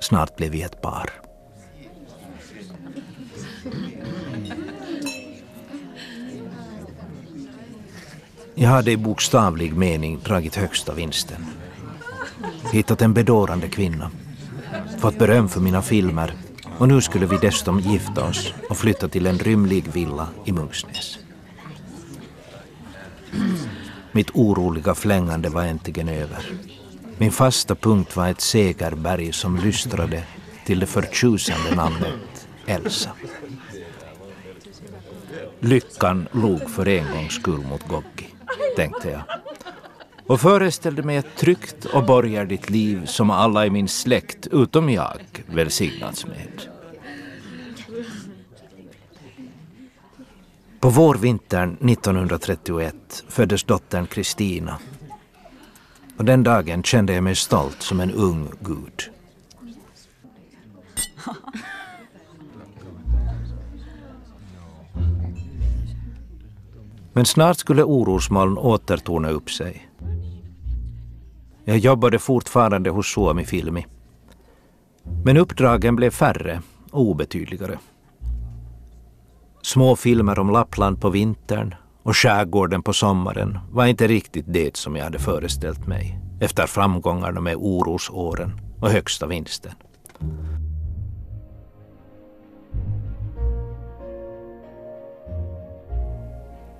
Snart 0.00 0.36
blev 0.36 0.50
vi 0.50 0.62
ett 0.62 0.80
par. 0.80 1.21
Jag 8.54 8.68
hade 8.68 8.90
i 8.92 8.96
bokstavlig 8.96 9.76
mening 9.76 10.20
dragit 10.24 10.56
högsta 10.56 10.94
vinsten. 10.94 11.46
Hittat 12.72 13.02
en 13.02 13.14
bedårande 13.14 13.68
kvinna. 13.68 14.10
Fått 14.98 15.18
beröm 15.18 15.48
för 15.48 15.60
mina 15.60 15.82
filmer 15.82 16.34
och 16.78 16.88
nu 16.88 17.00
skulle 17.00 17.26
vi 17.26 17.36
dessutom 17.36 17.80
gifta 17.80 18.24
oss 18.24 18.54
och 18.68 18.76
flytta 18.76 19.08
till 19.08 19.26
en 19.26 19.38
rymlig 19.38 19.88
villa 19.92 20.28
i 20.44 20.52
Munksnäs. 20.52 21.18
Mitt 24.12 24.30
oroliga 24.34 24.94
flängande 24.94 25.48
var 25.48 25.62
äntligen 25.62 26.08
över. 26.08 26.52
Min 27.18 27.32
fasta 27.32 27.74
punkt 27.74 28.16
var 28.16 28.28
ett 28.28 28.40
segerberg 28.40 29.32
som 29.32 29.56
lystrade 29.56 30.22
till 30.66 30.78
det 30.78 30.86
förtjusande 30.86 31.74
namnet 31.74 32.48
Elsa. 32.66 33.10
Lyckan 35.60 36.28
log 36.32 36.70
för 36.70 36.88
en 36.88 37.12
gångs 37.12 37.34
skull 37.34 37.60
mot 37.70 37.88
Goggi, 37.88 38.31
tänkte 38.76 39.10
jag. 39.10 39.22
Och 40.26 40.40
föreställde 40.40 41.02
mig 41.02 41.16
ett 41.16 41.36
tryggt 41.36 41.84
och 41.84 42.04
borgerligt 42.04 42.70
liv 42.70 43.06
som 43.06 43.30
alla 43.30 43.66
i 43.66 43.70
min 43.70 43.88
släkt, 43.88 44.46
utom 44.46 44.90
jag, 44.90 45.18
välsignats 45.46 46.26
med. 46.26 46.62
På 50.80 50.88
vårvintern 50.88 51.76
1931 51.90 53.24
föddes 53.28 53.64
dottern 53.64 54.06
Kristina. 54.06 54.78
Och 56.16 56.24
den 56.24 56.42
dagen 56.42 56.82
kände 56.82 57.12
jag 57.12 57.24
mig 57.24 57.34
stolt 57.34 57.82
som 57.82 58.00
en 58.00 58.10
ung 58.10 58.52
gud. 58.60 59.10
Men 67.12 67.24
snart 67.24 67.58
skulle 67.58 67.82
orosmoln 67.82 68.58
åter 68.58 68.96
torna 68.96 69.30
upp 69.30 69.50
sig. 69.50 69.88
Jag 71.64 71.78
jobbade 71.78 72.18
fortfarande 72.18 72.90
hos 72.90 73.12
Suomi 73.12 73.44
Filmi. 73.44 73.86
Men 75.24 75.36
uppdragen 75.36 75.96
blev 75.96 76.10
färre 76.10 76.62
och 76.90 77.00
obetydligare. 77.00 77.78
Små 79.62 79.96
filmer 79.96 80.38
om 80.38 80.50
Lappland 80.50 81.00
på 81.00 81.10
vintern 81.10 81.74
och 82.02 82.16
skärgården 82.16 82.82
på 82.82 82.92
sommaren 82.92 83.58
var 83.70 83.86
inte 83.86 84.06
riktigt 84.06 84.44
det 84.48 84.76
som 84.76 84.96
jag 84.96 85.04
hade 85.04 85.18
föreställt 85.18 85.86
mig 85.86 86.18
efter 86.40 86.66
framgångarna 86.66 87.40
med 87.40 87.56
orosåren 87.56 88.60
och 88.80 88.90
högsta 88.90 89.26
vinsten. 89.26 89.72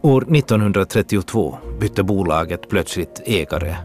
År 0.05 0.37
1932 0.37 1.59
bytte 1.81 2.03
bolaget 2.03 2.69
plötsligt 2.69 3.23
ägare 3.25 3.77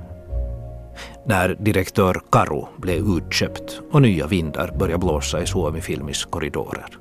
när 1.26 1.56
direktör 1.60 2.22
Karu 2.32 2.66
blev 2.78 3.08
utköpt 3.18 3.82
och 3.92 4.02
nya 4.02 4.28
vindar 4.28 4.74
började 4.80 5.06
blåsa 5.06 5.42
i 5.42 5.46
Suomi 5.46 5.82
Filmis 5.82 6.26
korridorer. 6.26 6.98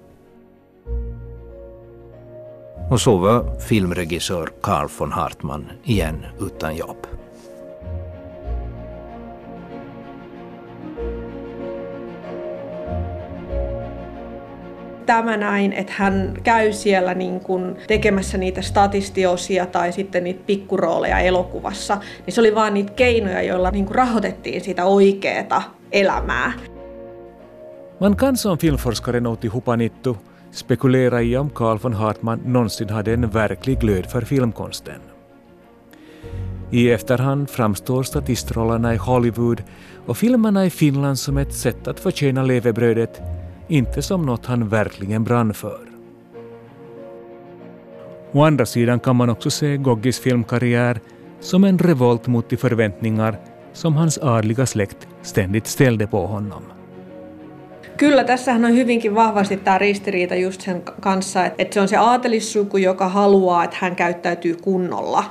Och 2.91 3.01
så 3.01 3.17
var 3.17 3.61
filmregissör 3.61 4.49
Carl 4.63 4.89
von 4.99 5.13
Hartman 5.13 5.67
igen 5.85 6.27
utan 6.41 6.77
jobb. 6.77 7.07
Tämä 15.07 15.37
näin, 15.37 15.73
että 15.73 15.93
hän 15.97 16.35
käy 16.43 16.73
siellä 16.73 17.15
niin 17.15 17.41
kuin 17.41 17.77
tekemässä 17.87 18.39
niitä 18.39 18.63
statistiosia 18.63 19.67
tai 19.67 19.93
sitten 19.93 20.25
niitä 20.25 20.43
pikkurooleja 20.47 21.19
elokuvassa, 21.19 21.99
niin 22.27 22.35
se 22.35 22.41
oli 22.41 22.55
vaan 22.55 22.75
niitä 22.75 22.93
keinoja, 22.93 23.43
joilla 23.43 23.71
niin 23.71 23.87
kuin 23.87 23.95
rahoitettiin 23.95 24.65
sitä 24.65 24.85
oikeaa 24.85 25.75
elämää. 25.93 26.53
Man 28.01 28.17
kan 28.17 28.37
som 28.37 28.59
filmforskare 28.59 29.21
Nouti 29.21 29.49
Hupanittu 29.49 30.17
spekulera 30.51 31.21
i 31.21 31.37
om 31.37 31.51
Carl 31.51 31.79
von 31.83 31.95
Hartman 31.95 32.41
någonsin 32.45 32.91
hade 32.91 33.13
en 33.13 33.33
verklig 33.33 33.79
glöd 33.79 34.07
för 34.07 34.25
filmkonsten. 34.25 35.01
I 36.71 36.91
efterhand 36.91 37.51
framstår 37.51 38.03
statistrollerna 38.03 38.95
i 38.95 38.97
Hollywood 38.97 39.63
och 40.07 40.17
filmerna 40.17 40.67
i 40.67 40.71
Finland 40.71 41.19
som 41.19 41.39
ett 41.39 41.55
sätt 41.55 41.89
att 41.89 42.01
förtjäna 42.01 42.43
levebrödet 42.43 43.23
inte 43.69 44.03
som 44.03 44.27
något 44.27 44.47
han 44.47 44.69
verkligen 44.69 45.25
brann 45.25 45.55
för. 45.55 45.81
Å 48.33 48.45
andra 48.45 48.67
sidan 48.67 49.01
kan 49.01 49.17
man 49.17 49.31
också 49.31 49.51
se 49.51 49.77
Goggis 49.77 50.21
filmkarriär 50.21 51.01
som 51.41 51.65
en 51.65 51.79
revolt 51.79 52.27
mot 52.27 52.51
de 52.51 52.57
förväntningar 52.57 53.39
som 53.73 53.97
hans 53.97 54.19
adliga 54.19 54.67
släkt 54.67 55.09
ständigt 55.23 55.67
ställde 55.67 56.07
på 56.07 56.27
honom. 56.27 56.63
Kyllä, 57.97 58.25
tässähän 58.25 58.65
on 58.65 58.77
hyvinkin 58.77 59.15
vahvasti 59.15 59.57
tämä 59.57 59.79
ristiriita 59.79 60.35
just 60.35 60.61
sen 60.61 60.83
kanssa, 61.01 61.47
että 61.59 61.75
se 61.75 61.81
on 61.81 61.89
se 61.89 61.97
aatelissuku, 61.97 62.77
joka 62.77 63.09
haluaa, 63.09 63.65
että 63.65 63.77
hän 63.81 63.97
käyttäytyy 63.97 64.55
kunnolla. 64.55 65.25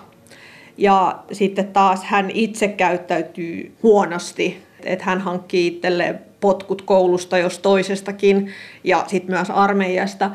Ja 0.78 1.20
sitten 1.32 1.68
taas 1.68 2.04
hän 2.04 2.32
itse 2.34 2.68
käyttäytyy 2.68 3.76
huonosti, 3.84 4.64
että 4.86 5.06
hän 5.06 5.22
hankkii 5.22 5.68
itselleen 5.68 6.20
potkut 6.40 6.82
koulusta 6.82 7.38
jos 7.38 7.60
toisestakin 7.60 8.52
ja 8.84 9.06
sitten 9.08 9.36
myös 9.36 9.50
armeijasta. 9.50 10.32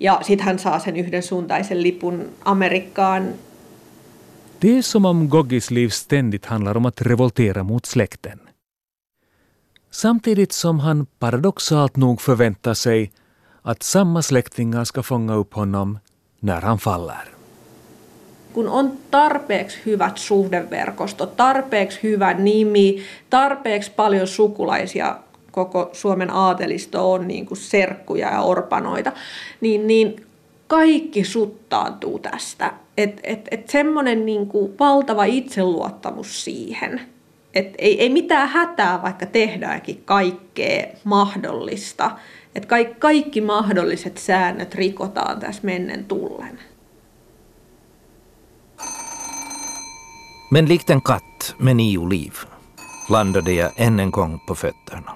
Ja 0.00 0.20
sitten 0.22 0.46
hän 0.46 0.58
saa 0.58 0.78
sen 0.78 0.96
yhdensuuntaisen 0.96 1.82
lipun 1.82 2.30
Amerikkaan. 2.44 3.34
Det 4.60 4.78
är 4.78 4.82
som 4.82 5.04
om 5.04 5.28
Goggis 5.28 5.70
liv 5.70 5.88
ständigt 5.88 6.46
handlar 6.46 6.76
om 6.76 6.86
att 6.86 7.00
revoltera 7.00 7.62
mot 7.62 7.84
släkten. 7.86 8.40
Samtidigt 9.90 10.52
som 10.52 10.80
han 10.80 11.06
paradoxalt 11.18 11.96
nog 11.96 12.20
förväntar 12.20 12.74
sig 12.74 13.12
att 13.62 13.82
samma 13.82 14.22
släktingar 14.22 14.84
ska 14.84 15.02
fånga 15.02 15.34
upp 15.34 15.54
honom 15.54 15.98
när 16.40 16.60
han 16.60 16.78
faller. 16.78 17.33
Kun 18.54 18.68
on 18.68 18.92
tarpeeksi 19.10 19.78
hyvät 19.86 20.18
suhdeverkostot, 20.18 21.36
tarpeeksi 21.36 21.98
hyvä 22.02 22.34
nimi, 22.34 23.02
tarpeeksi 23.30 23.90
paljon 23.96 24.26
sukulaisia 24.26 25.16
koko 25.50 25.90
Suomen 25.92 26.30
aatelisto 26.30 27.12
on 27.12 27.28
niin 27.28 27.46
kuin 27.46 27.58
serkkuja 27.58 28.30
ja 28.30 28.40
orpanoita, 28.40 29.12
niin, 29.60 29.86
niin 29.86 30.26
kaikki 30.66 31.24
suttaantuu 31.24 32.18
tästä. 32.18 32.72
Että 32.96 33.20
et, 33.24 33.48
et 33.50 33.68
semmoinen 33.68 34.26
niin 34.26 34.46
kuin 34.46 34.74
valtava 34.80 35.24
itseluottamus 35.24 36.44
siihen, 36.44 37.00
että 37.54 37.74
ei, 37.78 38.00
ei 38.00 38.08
mitään 38.10 38.48
hätää, 38.48 39.02
vaikka 39.02 39.26
tehdäänkin 39.26 40.02
kaikkea 40.04 40.86
mahdollista. 41.04 42.10
Että 42.54 42.68
kaikki, 42.68 42.94
kaikki 42.98 43.40
mahdolliset 43.40 44.18
säännöt 44.18 44.74
rikotaan 44.74 45.40
tässä 45.40 45.62
mennen 45.64 46.04
tullen. 46.04 46.58
Men 50.54 50.66
likt 50.66 50.90
en 50.90 51.00
katt 51.00 51.54
med 51.58 51.76
nio 51.76 52.06
liv 52.06 52.34
landade 53.10 53.52
jag 53.52 53.70
än 53.76 54.00
en 54.00 54.10
gång 54.10 54.40
på 54.46 54.54
fötterna. 54.54 55.12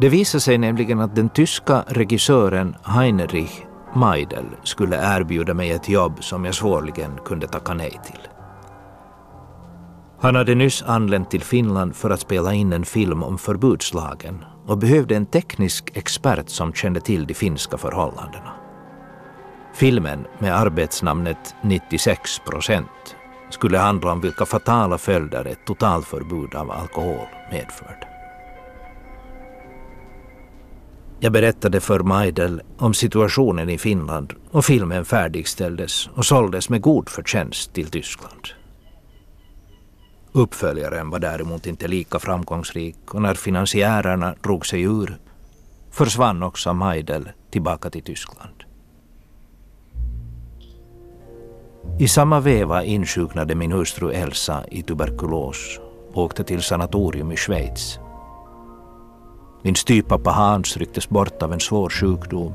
Det 0.00 0.08
visade 0.08 0.40
sig 0.40 0.58
nämligen 0.58 1.00
att 1.00 1.16
den 1.16 1.28
tyska 1.28 1.84
regissören 1.88 2.76
Heinrich 2.84 3.62
Meidel 3.96 4.44
skulle 4.64 5.16
erbjuda 5.16 5.54
mig 5.54 5.70
ett 5.70 5.88
jobb 5.88 6.24
som 6.24 6.44
jag 6.44 6.54
svårligen 6.54 7.18
kunde 7.24 7.48
tacka 7.48 7.74
nej 7.74 7.90
till. 7.90 8.28
Han 10.20 10.34
hade 10.34 10.54
nyss 10.54 10.82
anlänt 10.82 11.30
till 11.30 11.42
Finland 11.42 11.96
för 11.96 12.10
att 12.10 12.20
spela 12.20 12.54
in 12.54 12.72
en 12.72 12.84
film 12.84 13.22
om 13.22 13.38
förbudslagen 13.38 14.44
och 14.66 14.78
behövde 14.78 15.16
en 15.16 15.26
teknisk 15.26 15.90
expert 15.96 16.48
som 16.48 16.72
kände 16.72 17.00
till 17.00 17.26
de 17.26 17.34
finska 17.34 17.78
förhållandena. 17.78 18.52
Filmen 19.74 20.26
med 20.38 20.56
arbetsnamnet 20.56 21.54
96 21.62 22.38
procent 22.38 23.17
skulle 23.50 23.78
handla 23.78 24.12
om 24.12 24.20
vilka 24.20 24.46
fatala 24.46 24.98
följder 24.98 25.44
ett 25.44 25.64
totalförbud 25.66 26.54
av 26.54 26.70
alkohol 26.70 27.26
medförde. 27.50 28.08
Jag 31.20 31.32
berättade 31.32 31.80
för 31.80 32.00
Majdel 32.00 32.62
om 32.78 32.94
situationen 32.94 33.68
i 33.70 33.78
Finland 33.78 34.32
och 34.50 34.64
filmen 34.64 35.04
färdigställdes 35.04 36.08
och 36.14 36.26
såldes 36.26 36.68
med 36.68 36.80
god 36.80 37.08
förtjänst 37.08 37.72
till 37.72 37.90
Tyskland. 37.90 38.48
Uppföljaren 40.32 41.10
var 41.10 41.18
däremot 41.18 41.66
inte 41.66 41.88
lika 41.88 42.18
framgångsrik 42.18 43.14
och 43.14 43.22
när 43.22 43.34
finansiärerna 43.34 44.34
drog 44.42 44.66
sig 44.66 44.82
ur 44.82 45.18
försvann 45.90 46.42
också 46.42 46.72
Majdel 46.72 47.28
tillbaka 47.50 47.90
till 47.90 48.02
Tyskland. 48.02 48.57
I 51.98 52.08
samma 52.08 52.40
veva 52.40 52.84
insjuknade 52.84 53.54
min 53.54 53.72
hustru 53.72 54.10
Elsa 54.10 54.64
i 54.70 54.82
tuberkulos 54.82 55.80
och 56.12 56.22
åkte 56.22 56.44
till 56.44 56.62
sanatorium 56.62 57.32
i 57.32 57.36
Schweiz. 57.36 57.98
Min 59.62 59.74
styvpappa 59.74 60.30
Hans 60.30 60.76
rycktes 60.76 61.08
bort 61.08 61.42
av 61.42 61.52
en 61.52 61.60
svår 61.60 61.90
sjukdom 61.90 62.52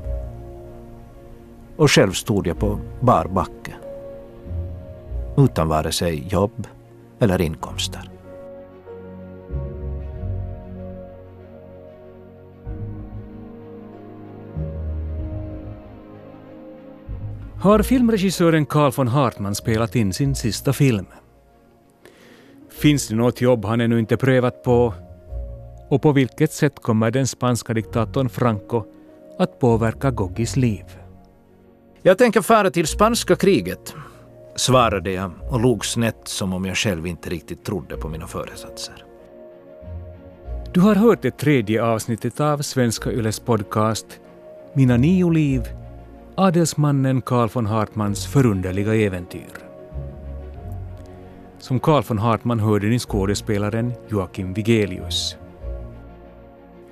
och 1.76 1.90
själv 1.90 2.12
stod 2.12 2.46
jag 2.46 2.58
på 2.58 2.78
bar 3.00 3.24
backe 3.24 3.74
utan 5.36 5.68
vare 5.68 5.92
sig 5.92 6.26
jobb 6.28 6.66
eller 7.18 7.40
inkomster. 7.40 8.13
Har 17.64 17.82
filmregissören 17.82 18.66
Carl 18.66 18.92
von 18.96 19.08
Hartman 19.08 19.54
spelat 19.54 19.96
in 19.96 20.12
sin 20.12 20.34
sista 20.34 20.72
film? 20.72 21.06
Finns 22.70 23.08
det 23.08 23.14
något 23.14 23.40
jobb 23.40 23.64
han 23.64 23.80
ännu 23.80 23.98
inte 23.98 24.16
prövat 24.16 24.62
på? 24.62 24.94
Och 25.88 26.02
på 26.02 26.12
vilket 26.12 26.52
sätt 26.52 26.82
kommer 26.82 27.10
den 27.10 27.26
spanska 27.26 27.74
diktatorn 27.74 28.28
Franco 28.28 28.84
att 29.38 29.58
påverka 29.58 30.10
Goggis 30.10 30.56
liv? 30.56 30.84
Jag 32.02 32.18
tänker 32.18 32.40
fara 32.40 32.70
till 32.70 32.86
spanska 32.86 33.36
kriget, 33.36 33.94
svarade 34.56 35.10
jag 35.10 35.30
och 35.50 35.60
log 35.60 35.86
snett 35.86 36.28
som 36.28 36.52
om 36.52 36.64
jag 36.64 36.76
själv 36.76 37.06
inte 37.06 37.30
riktigt 37.30 37.64
trodde 37.64 37.96
på 37.96 38.08
mina 38.08 38.26
föresatser. 38.26 39.04
Du 40.74 40.80
har 40.80 40.94
hört 40.94 41.22
det 41.22 41.38
tredje 41.38 41.84
avsnittet 41.84 42.40
av 42.40 42.58
Svenska 42.58 43.12
Yles 43.12 43.40
podcast 43.40 44.06
Mina 44.76 44.96
nio 44.96 45.30
liv, 45.30 45.62
adelsmannen 46.36 47.22
Carl 47.22 47.48
von 47.54 47.66
Hartmans 47.66 48.26
förunderliga 48.26 48.94
äventyr. 48.94 49.52
Som 51.58 51.80
Carl 51.80 52.02
von 52.08 52.18
Hartman 52.18 52.60
hörde 52.60 52.86
ni 52.86 52.98
skådespelaren 52.98 53.92
Joakim 54.08 54.54
Vigelius. 54.54 55.36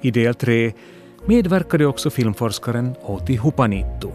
I 0.00 0.10
del 0.10 0.34
tre 0.34 0.72
medverkade 1.26 1.86
också 1.86 2.10
filmforskaren 2.10 2.94
Outi 3.02 3.36
Hupanittu. 3.36 4.08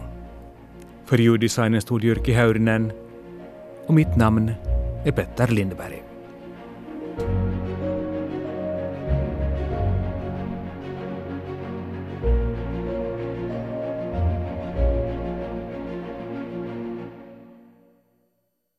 För 1.04 1.18
ljuddesignen 1.18 1.80
stod 1.80 2.04
Jyrki 2.04 2.32
Häyrinen 2.32 2.92
och 3.86 3.94
mitt 3.94 4.16
namn 4.16 4.52
är 5.04 5.12
Petter 5.12 5.48
Lindberg. 5.48 6.07